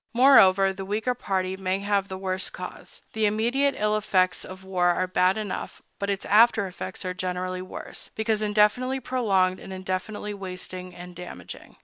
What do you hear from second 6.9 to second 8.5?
are generally worse, because